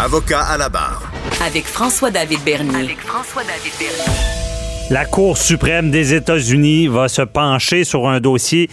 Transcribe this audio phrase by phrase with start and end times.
[0.00, 1.10] Avocat à la barre.
[1.44, 2.84] Avec François-David Bernier.
[2.84, 4.20] Avec François-David Bernier.
[4.90, 8.70] La Cour suprême des États-Unis va se pencher sur un dossier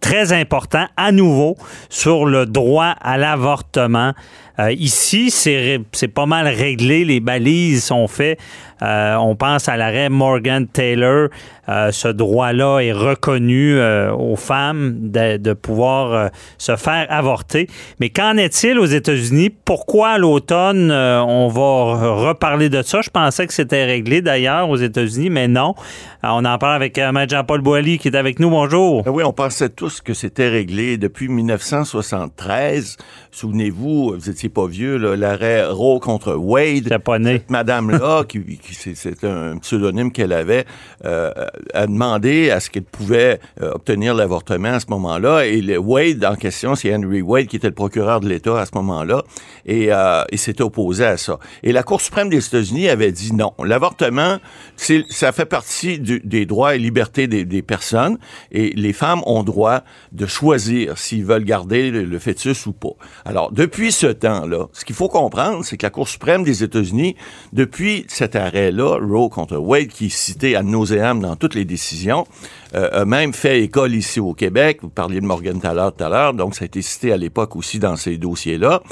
[0.00, 1.56] très important, à nouveau,
[1.88, 4.12] sur le droit à l'avortement.
[4.58, 8.38] Euh, ici, c'est pas mal réglé, les balises sont faites.
[8.82, 11.28] Euh, on pense à l'arrêt Morgan Taylor.
[11.68, 13.76] Euh, ce droit-là est reconnu
[14.12, 17.68] aux femmes de, de pouvoir se faire avorter.
[18.00, 19.50] Mais qu'en est-il aux États-Unis?
[19.50, 23.00] Pourquoi à l'automne, on va reparler de ça?
[23.00, 25.74] Je pensais que c'était réglé d'ailleurs aux États-Unis, mais non.
[26.22, 28.50] on en parle avec Jean-Paul Boilly qui est avec nous.
[28.50, 29.02] Bonjour.
[29.02, 32.96] Ben oui, on pensait tous que c'était réglé depuis 1973.
[33.30, 36.88] Souvenez-vous, vous étiez pas vieux, l'arrêt Roe contre Wade.
[36.88, 38.40] Cette madame-là, qui,
[38.74, 40.64] c'est un pseudonyme qu'elle avait,
[41.04, 41.30] euh,
[41.74, 45.46] a demandé à ce qu'elle pouvait euh, obtenir l'avortement à ce moment-là.
[45.46, 48.66] Et le Wade en question, c'est Henry Wade qui était le procureur de l'État à
[48.66, 49.22] ce moment-là,
[49.64, 51.38] et euh, il s'était opposé à ça.
[51.62, 53.52] Et la Cour suprême des États-Unis avait dit non.
[53.62, 54.38] L'avortement,
[54.76, 58.18] ça fait partie des droits et libertés des, personnes,
[58.52, 62.96] et les femmes ont droit de choisir s'ils veulent garder le, le fœtus ou pas.
[63.24, 67.16] Alors, depuis ce temps, ce qu'il faut comprendre, c'est que la Cour suprême des États-Unis,
[67.52, 72.26] depuis cet arrêt-là, Roe contre Wade, qui est cité à nauséam dans toutes les décisions,
[72.74, 74.78] euh, a même fait école ici au Québec.
[74.82, 77.56] Vous parliez de Morgan Taylor tout à l'heure, donc ça a été cité à l'époque
[77.56, 78.82] aussi dans ces dossiers-là,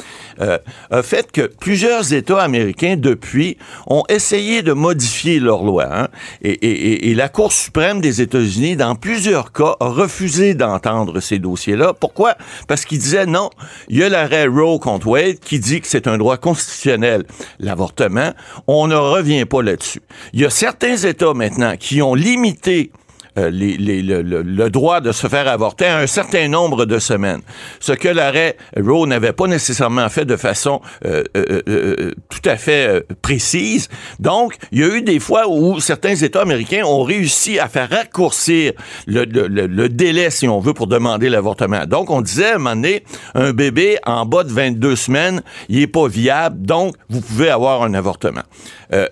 [0.40, 0.58] euh,
[1.02, 5.86] fait que plusieurs États américains, depuis, ont essayé de modifier leur loi.
[5.90, 6.08] Hein.
[6.42, 11.92] et, et, la Cour suprême des États-Unis, dans plusieurs cas, a refusé d'entendre ces dossiers-là.
[11.92, 12.36] Pourquoi?
[12.68, 13.50] Parce qu'il disait non,
[13.88, 17.24] il y a l'arrêt Roe contre Wade qui dit que c'est un droit constitutionnel,
[17.58, 18.32] l'avortement.
[18.66, 20.00] On ne revient pas là-dessus.
[20.32, 22.90] Il y a certains États maintenant qui ont limité
[23.36, 27.40] euh, le, droit de se faire avorter à un certain nombre de semaines.
[27.80, 33.04] Ce que l'arrêt Roe n'avait pas nécessairement fait de façon euh, euh, tout à fait
[33.22, 33.88] précise.
[34.20, 37.90] Donc, il y a eu des fois où certains États américains ont réussi à faire
[37.90, 38.72] raccourcir
[39.06, 41.86] le, délai, si on veut, pour demander l'avortement.
[41.86, 43.02] Donc, on disait à un moment donné,
[43.34, 47.82] un bébé en bas de 22 semaines, il est pas viable, donc vous pouvez avoir
[47.82, 48.42] un avortement.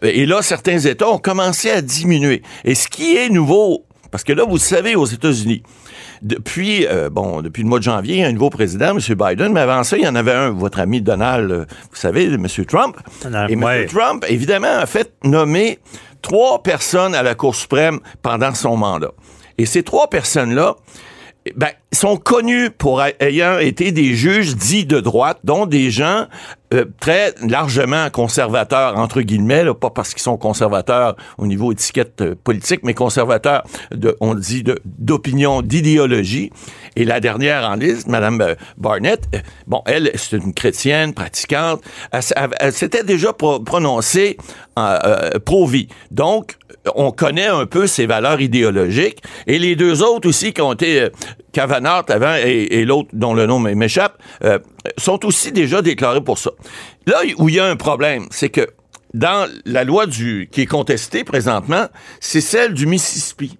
[0.02, 2.42] et là, certains États ont commencé à diminuer.
[2.64, 5.62] Et ce qui est nouveau parce que là, vous savez, aux États-Unis,
[6.20, 8.98] depuis, euh, bon, depuis le mois de janvier, il y a un nouveau président, M.
[8.98, 12.26] Biden, mais avant ça, il y en avait un, votre ami Donald, euh, vous savez,
[12.26, 12.46] M.
[12.68, 12.96] Trump.
[13.48, 13.86] Et M.
[13.88, 15.78] Trump, évidemment, a fait nommer
[16.20, 19.12] trois personnes à la Cour suprême pendant son mandat.
[19.56, 20.76] Et ces trois personnes-là,
[21.56, 26.26] ben, sont connus pour ayant été des juges dits de droite, dont des gens
[26.72, 32.34] euh, très largement conservateurs, entre guillemets, pas parce qu'ils sont conservateurs au niveau étiquette euh,
[32.34, 36.50] politique, mais conservateurs, de, on dit, d'opinion, d'idéologie.
[36.96, 39.22] Et la dernière en liste, Mme euh, Barnett,
[39.66, 41.82] bon, elle, c'est une chrétienne pratiquante,
[42.60, 44.36] elle, s'était déjà prononcée
[45.44, 45.88] pro-vie.
[46.10, 46.56] Donc,
[46.94, 49.22] on connaît un peu ses valeurs idéologiques.
[49.46, 51.08] Et les deux autres aussi qui ont été
[51.52, 54.58] Kavanagh avant et, l'autre dont le nom m'échappe, euh,
[54.98, 56.50] sont aussi déjà déclarés pour ça.
[57.06, 58.66] Là où il y a un problème, c'est que
[59.14, 61.86] dans la loi du, qui est contestée présentement,
[62.20, 63.58] c'est celle du Mississippi.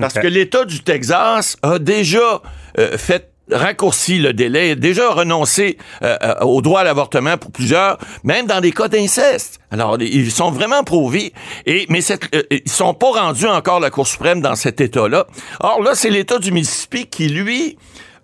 [0.00, 2.42] Parce que l'État du Texas a déjà
[2.78, 7.98] euh, fait raccourci le délai, déjà renoncé euh, euh, au droit à l'avortement pour plusieurs,
[8.24, 9.60] même dans des cas d'inceste.
[9.70, 11.32] Alors, ils sont vraiment pro-vie,
[11.66, 15.26] et, mais cette, euh, ils sont pas rendus encore la Cour suprême dans cet État-là.
[15.60, 17.76] Or, là, c'est l'État du Mississippi qui, lui,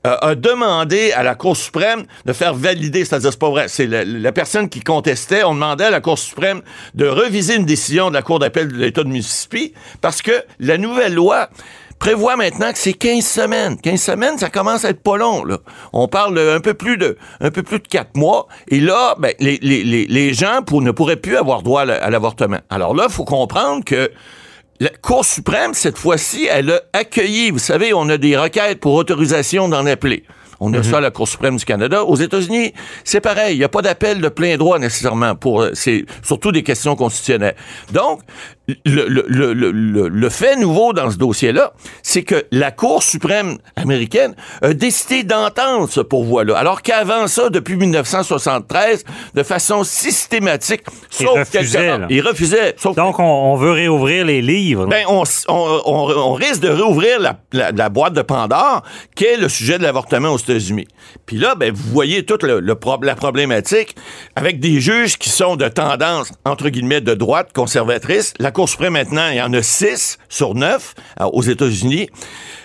[0.06, 4.32] a demandé à la Cour suprême de faire valider, c'est-à-dire c'est pas vrai, c'est la,
[4.32, 6.62] personne qui contestait, on demandait à la Cour suprême
[6.94, 10.78] de reviser une décision de la Cour d'appel de l'État du Mississippi parce que la
[10.78, 11.48] nouvelle loi
[11.98, 13.80] prévoit maintenant que c'est 15 semaines.
[13.80, 15.44] 15 semaines, ça commence à être pas long.
[15.92, 18.48] On parle un peu plus de un peu plus de 4 mois.
[18.68, 22.58] Et là, ben, les, gens ne pourraient plus avoir droit à l'avortement.
[22.70, 24.10] Alors là, il faut comprendre que
[24.80, 28.94] la Cour suprême, cette fois-ci, elle a accueilli, vous savez, on a des requêtes pour
[28.94, 30.24] autorisation d'en appeler.
[30.60, 30.84] On a mhm.
[30.84, 32.04] ça à la Cour suprême du Canada.
[32.04, 32.72] Aux États-Unis,
[33.04, 33.56] c'est pareil.
[33.56, 36.96] Il n'y a pas d'appel de plein droit nécessairement pour, euh, c'est surtout des questions
[36.96, 37.56] constitutionnelles.
[37.92, 38.20] Donc,
[38.84, 41.72] le, le, le, le, fait nouveau dans ce dossier-là,
[42.02, 47.76] c'est que la Cour suprême américaine a décidé d'entendre ce pourvoi-là, alors qu'avant ça, depuis
[47.76, 49.04] 1973,
[49.34, 50.82] de façon systématique,
[51.20, 52.74] il refusait, il refusait.
[52.96, 54.86] Donc, on, veut réouvrir les livres.
[54.86, 58.82] Ben, on, on, on, risque de réouvrir la, la, boîte de Pandore,
[59.14, 60.88] qui est le sujet de l'avortement aux États-Unis.
[61.24, 63.94] Puis là, ben, vous voyez toute le, la problématique
[64.34, 68.34] avec des juges qui sont de tendance, entre guillemets, de droite conservatrice.
[68.38, 72.08] La Cour suprême, maintenant, il y en a six sur neuf euh, aux États-Unis.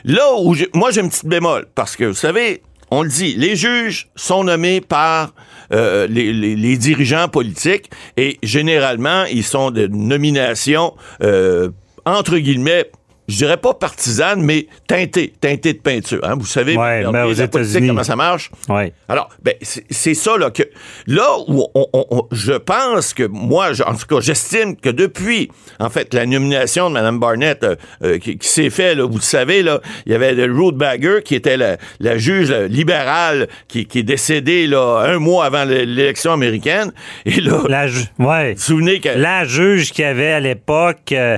[0.05, 2.61] Là où moi, j'ai une petite bémol, parce que, vous savez,
[2.91, 5.33] on le dit, les juges sont nommés par
[5.73, 11.71] euh, les, dirigeants politiques et généralement, ils sont de nomination euh,
[12.05, 12.89] entre guillemets
[13.31, 16.19] je dirais pas partisane, mais teintée, teintée de peinture.
[16.23, 16.35] Hein.
[16.37, 18.51] Vous savez, ouais, mais aux États-Unis, comment ça marche?
[18.67, 18.93] Ouais.
[19.07, 20.63] Alors, ben, c'est ça là que
[21.07, 25.49] là où on, je pense que moi, en tout cas, j'estime que depuis,
[25.79, 29.21] en fait, la nomination de Mme Barnett euh, euh, qui, s'est fait, là, vous le
[29.21, 33.99] savez, là, il y avait Ruth Bagger qui était la, la juge libérale qui, qui,
[33.99, 36.91] est décédée là un mois avant l'élection américaine.
[37.25, 37.85] Et là, la,
[38.19, 38.53] ouais.
[38.55, 41.37] vous souvenez que la juge qui avait à l'époque euh,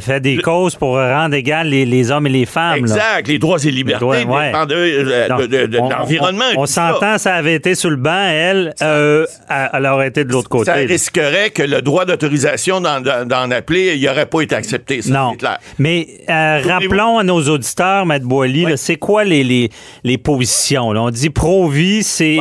[0.00, 2.78] fait des causes pour rendre égal les, hommes et les femmes.
[2.78, 6.44] Exact, les droits et libertés, de, l'environnement.
[6.56, 9.26] On, s'entend, ça avait été sur le banc, elle, euh,
[9.72, 10.66] elle aurait été de l'autre côté.
[10.66, 15.34] Ça risquerait que le droit d'autorisation d'en appeler, il n'aurait pas été accepté, ça, non.
[15.36, 15.58] Clair.
[15.78, 19.70] Mais euh, rappelons à nos auditeurs, Maître Boily, c'est quoi les, les,
[20.04, 20.88] les positions?
[20.88, 22.38] On dit pro-vie, c'est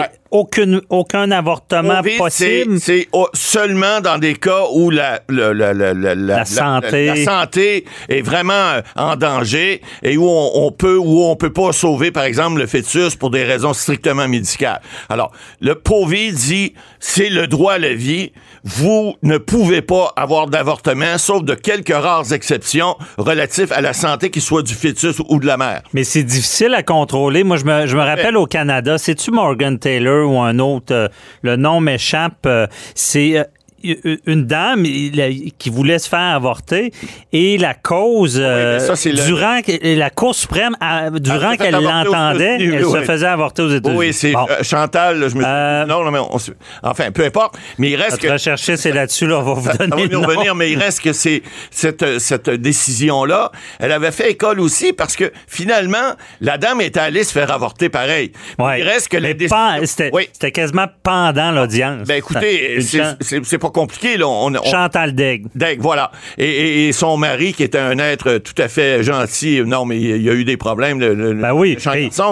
[0.89, 2.79] aucun avortement possible.
[2.79, 7.85] C'est seulement dans des cas où la, la, santé.
[8.09, 12.23] est vraiment euh, en danger et où on, peut où on peut pas sauver, par
[12.23, 14.81] exemple, le fœtus pour des raisons strictement médicales.
[15.09, 18.31] Alors, le POVI dit c'est le droit à la vie.
[18.63, 24.31] Vous ne pouvez pas avoir d'avortement, sauf de quelques rares exceptions relatives à la santé,
[24.31, 25.83] qu'il soit du fœtus ou de la mère.
[25.93, 27.43] Mais c'est difficile à contrôler.
[27.43, 31.07] Moi, je me, je me rappelle au Canada, c'est-tu Morgan Taylor ou un autre, euh,
[31.41, 33.43] le nom m'échappe, euh, c'est euh,
[34.25, 36.91] une dame qui voulait se faire avorter
[37.31, 40.75] et la cause durant la Cour suprême
[41.19, 43.97] durant qu'elle l'entendait elle se faisait avorter aux États-Unis.
[43.97, 46.19] Oui, c'est Chantal, je me non, non mais
[46.83, 50.15] enfin peu importe, mais il reste que rechercher c'est là-dessus là, on va vous donner
[50.15, 51.41] on va revenir mais il reste que c'est
[51.71, 56.99] cette cette décision là, elle avait fait école aussi parce que finalement la dame était
[56.99, 58.31] allée se faire avorter pareil.
[58.59, 59.17] Il reste que
[60.33, 62.07] c'était quasiment pendant l'audience.
[62.07, 64.17] Ben écoutez, c'est pas compliqué.
[64.17, 64.27] Là.
[64.27, 65.45] On, Chantal Degg.
[65.53, 66.11] Degg, voilà.
[66.37, 70.29] Et, son mari, qui était un être tout à fait gentil, non, mais il y
[70.29, 70.99] a eu des problèmes.
[70.99, 71.77] Le, ben oui.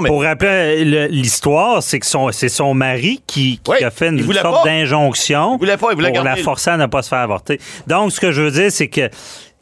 [0.06, 5.68] Pour rappeler l'histoire, c'est que c'est son mari qui, a fait une sorte d'injonction pour
[5.68, 7.60] la forcer à ne pas se faire avorter.
[7.88, 9.10] Donc, ce que je veux dire, c'est que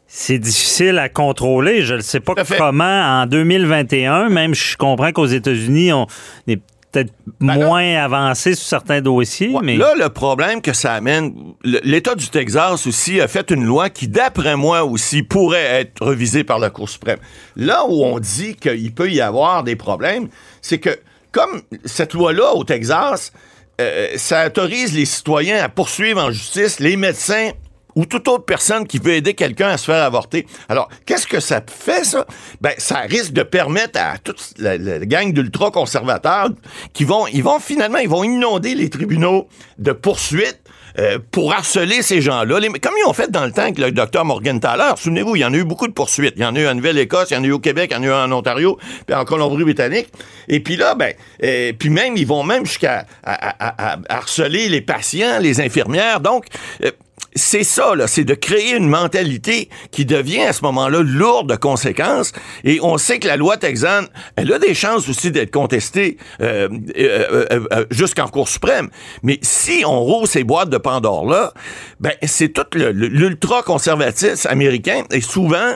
[0.06, 1.82] c'est difficile à contrôler.
[1.82, 6.06] Je ne sais pas comment, en 2021, même je comprends qu'aux États-Unis, on
[6.46, 6.60] est
[6.92, 9.52] peut-être ben moins avancé sur certains dossiers.
[9.62, 9.76] mais...
[9.76, 11.34] Là, le problème que ça amène,
[11.64, 16.44] l'État du Texas aussi a fait une loi qui, d'après moi aussi, pourrait être revisée
[16.44, 17.18] par la Cour suprême.
[17.56, 20.28] Là où on dit qu'il peut y avoir des problèmes,
[20.60, 20.90] c'est que
[21.32, 23.32] comme cette loi-là au Texas,
[23.80, 27.50] euh, ça autorise les citoyens à poursuivre en justice les médecins
[27.94, 30.46] ou toute autre personne qui veut aider quelqu'un à se faire avorter.
[30.68, 32.26] Alors, qu'est-ce que ça fait, ça?
[32.60, 36.50] Ben, ça risque de permettre à toute la, gang d'ultra-conservateurs
[36.92, 39.48] qui vont, ils vont finalement, ils vont inonder les tribunaux
[39.78, 40.60] de poursuites
[40.98, 42.60] euh, pour harceler ces gens-là.
[42.82, 45.44] Comme ils ont fait dans le temps avec le docteur Morgan Thaler, souvenez-vous, il y
[45.44, 46.34] en a eu beaucoup de poursuites.
[46.36, 47.94] Il y en a eu en Nouvelle-Écosse, il y en a eu au Québec, il
[47.94, 50.08] y en a eu en Ontario, puis en Colombie-Britannique.
[50.48, 53.06] Et puis là, ben, euh, puis même, ils vont même jusqu'à
[54.08, 56.20] harceler les patients, les infirmières.
[56.20, 56.46] Donc,
[56.84, 56.90] euh,
[57.34, 61.56] c'est ça, là, c'est de créer une mentalité qui devient à ce moment-là lourde de
[61.56, 62.32] conséquences.
[62.64, 66.68] Et on sait que la loi texane, elle a des chances aussi d'être contestée euh,
[66.98, 68.90] euh, euh, jusqu'en Cour suprême.
[69.22, 71.54] Mais si on roule ces boîtes de Pandore-là,
[72.00, 75.04] ben c'est tout l'ultra-conservatisme américain.
[75.10, 75.74] Et souvent,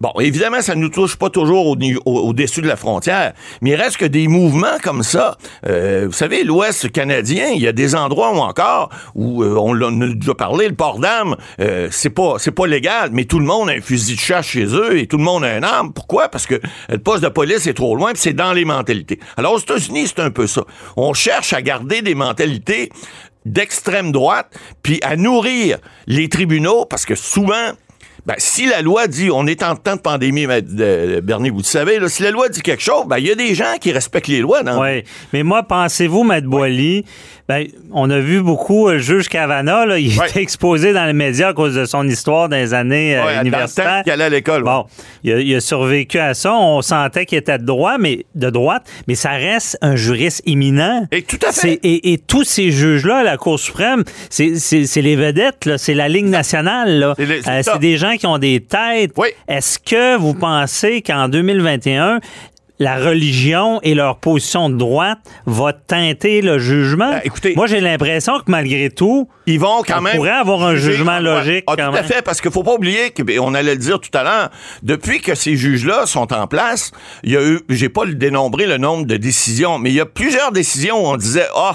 [0.00, 3.70] Bon, évidemment, ça ne nous touche pas toujours au, au, dessus de la frontière, mais
[3.70, 5.36] il reste que des mouvements comme ça.
[5.66, 9.72] Euh, vous savez, l'Ouest canadien, il y a des endroits où encore où euh, on
[9.72, 13.44] l'a déjà parlé, le port d'armes, euh, c'est pas c'est pas légal, mais tout le
[13.44, 15.92] monde a un fusil de chasse chez eux et tout le monde a un arme.
[15.92, 16.28] Pourquoi?
[16.28, 19.20] Parce que le poste de police est trop loin, puis c'est dans les mentalités.
[19.36, 20.62] Alors aux États-Unis, c'est un peu ça.
[20.96, 22.90] On cherche à garder des mentalités
[23.44, 27.72] d'extrême droite, puis à nourrir les tribunaux, parce que souvent
[28.26, 31.98] ben, si la loi dit on est en temps de pandémie, Bernie, vous le savez,
[31.98, 34.28] là, si la loi dit quelque chose, ben, il y a des gens qui respectent
[34.28, 34.60] les lois.
[34.64, 35.04] Oui.
[35.32, 37.04] Mais moi, pensez-vous, Maître Boily,
[37.50, 41.12] ben, on a vu beaucoup euh, le juge Cavana, là, il était exposé dans les
[41.12, 44.04] médias à cause de son histoire dans les années euh, universitaires.
[44.06, 44.62] il allait à l'école.
[44.62, 44.86] Bon,
[45.24, 46.54] il a, survécu à ça.
[46.54, 51.08] On sentait qu'il était de droit, mais de droite, mais ça reste un juriste éminent.
[51.10, 51.80] Et tout à fait.
[51.82, 57.14] Et, tous ces juges-là la Cour suprême, c'est les vedettes, c'est la Ligue nationale.
[57.18, 59.12] C'est euh, des gens qui ont des têtes.
[59.16, 59.28] Oui.
[59.48, 62.20] Est-ce que vous pensez qu'en 2021,
[62.78, 67.10] la religion et leur position de droite va teinter le jugement?
[67.10, 70.76] Ben, écoutez, moi j'ai l'impression que malgré tout, ils vont quand même pourrait avoir un
[70.76, 71.64] jugement logique.
[71.66, 74.00] Ah, tout à fait, parce qu'il faut pas oublier que ben, on allait le dire
[74.00, 74.50] tout à l'heure,
[74.82, 76.92] depuis que ces juges-là sont en place,
[77.24, 80.06] il y a eu, j'ai pas dénombré le nombre de décisions, mais il y a
[80.06, 81.72] plusieurs décisions où on disait, oh,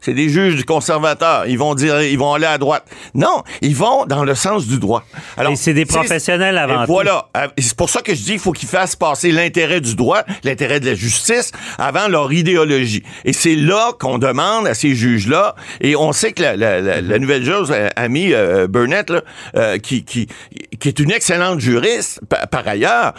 [0.00, 2.84] c'est des juges conservateurs, ils vont dire, ils vont aller à droite.
[3.14, 5.04] Non, ils vont dans le sens du droit.
[5.36, 6.92] Alors, et c'est des professionnels avant tout.
[6.92, 10.22] Voilà, c'est pour ça que je dis, il faut qu'ils fassent passer l'intérêt du droit,
[10.44, 13.02] l'intérêt de la justice avant leur idéologie.
[13.24, 17.17] Et c'est là qu'on demande à ces juges-là, et on sait que la, la, la,
[17.17, 19.22] nouvelle juge, euh, Amy euh, Burnett, là,
[19.56, 20.28] euh, qui, qui,
[20.80, 22.20] qui est une excellente juriste,
[22.50, 23.14] par, ailleurs,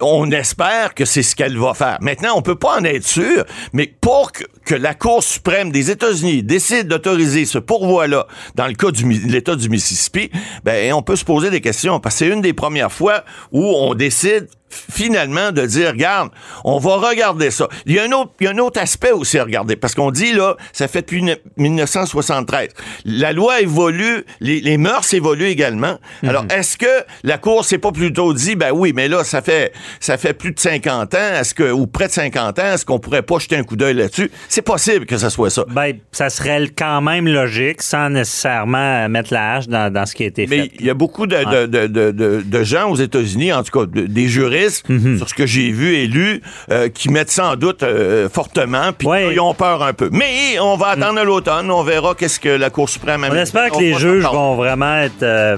[0.00, 1.98] on espère que c'est ce qu'elle va faire.
[2.00, 5.90] Maintenant, on peut pas en être sûr, mais pour que, que la Cour suprême des
[5.90, 10.30] États-Unis décide d'autoriser ce pourvoi-là dans le cas de l'État du Mississippi,
[10.64, 13.64] ben, on peut se poser des questions, parce que c'est une des premières fois où
[13.64, 16.30] on décide finalement de dire, regarde,
[16.64, 17.68] on va regarder ça.
[17.86, 19.94] Il y a un autre, il y a un autre aspect aussi à regarder, parce
[19.94, 21.22] qu'on dit, là, ça fait depuis
[21.56, 22.68] 1973.
[23.04, 25.98] La loi évolue, les, les mœurs évoluent également.
[26.22, 29.72] Alors, est-ce que la Cour s'est pas plutôt dit, ben oui, mais là, ça fait,
[30.00, 32.98] ça fait plus de 50 ans, est-ce que, ou près de 50 ans, est-ce qu'on
[32.98, 34.30] pourrait pas jeter un coup d'œil là-dessus?
[34.48, 35.64] C'est possible que ça soit ça.
[35.70, 40.24] Ben, ça serait quand même logique, sans nécessairement mettre la hache dans, dans ce qui
[40.24, 40.56] a été fait.
[40.56, 43.86] Mais il y a beaucoup de, de, de, de, gens aux États-Unis, en tout cas,
[43.86, 45.18] des juristes, Mhm.
[45.18, 46.40] sur ce que j'ai vu et lu,
[46.70, 50.08] euh, qui mettent sans doute euh, fortement, puis ils ont peur un peu.
[50.12, 51.26] Mais on va attendre mhm.
[51.26, 53.26] l'automne, on verra qu'est-ce que la Cour suprême...
[53.30, 55.56] On espère que les juges vont vraiment être euh,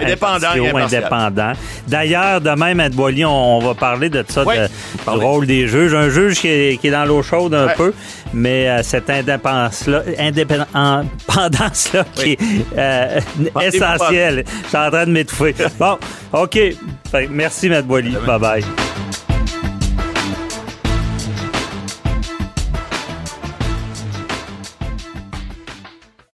[0.00, 1.52] indépendant.
[1.86, 2.90] D'ailleurs, demain, M.
[2.92, 4.66] Boily, on, va parler de ça, de,
[5.12, 5.94] du rôle des juges.
[5.94, 7.92] Un juge qui est, qui est dans l'eau chaude un peu,
[8.32, 12.38] mais euh, cette indépendance-là, indépendance-là qui est
[12.76, 13.20] euh,
[13.60, 14.44] essentielle.
[14.64, 15.54] Je suis en train de m'étouffer.
[15.78, 15.98] Bon,
[16.32, 16.58] OK.
[17.30, 17.82] Merci, M.
[17.82, 18.14] Boily.
[18.26, 18.87] Bye-bye.